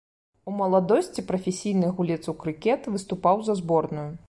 У 0.51 0.53
маладосці 0.61 1.23
прафесійны 1.27 1.91
гулец 2.01 2.19
у 2.35 2.37
крыкет, 2.41 2.91
выступаў 2.95 3.35
за 3.51 3.61
зборную. 3.63 4.11